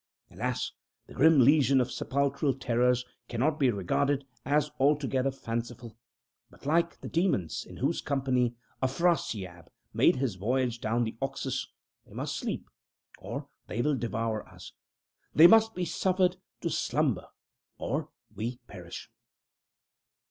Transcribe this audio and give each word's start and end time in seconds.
Alas! 0.31 0.71
the 1.05 1.13
grim 1.13 1.41
legion 1.41 1.79
of 1.79 1.91
sepulchral 1.91 2.55
terrors 2.57 3.05
cannot 3.29 3.59
be 3.59 3.69
regarded 3.69 4.25
as 4.43 4.71
altogether 4.79 5.29
fanciful 5.29 5.95
but, 6.49 6.65
like 6.65 6.99
the 7.01 7.07
Demons 7.07 7.63
in 7.69 7.77
whose 7.77 8.01
company 8.01 8.55
Afrasiab 8.81 9.67
made 9.93 10.15
his 10.15 10.37
voyage 10.37 10.79
down 10.81 11.03
the 11.03 11.15
Oxus, 11.21 11.67
they 12.07 12.13
must 12.13 12.35
sleep, 12.35 12.67
or 13.19 13.47
they 13.67 13.83
will 13.83 13.95
devour 13.95 14.49
us 14.49 14.73
they 15.35 15.45
must 15.45 15.75
be 15.75 15.85
suffered 15.85 16.37
to 16.61 16.71
slumber, 16.71 17.27
or 17.77 18.09
we 18.33 18.57
perish. 18.65 19.07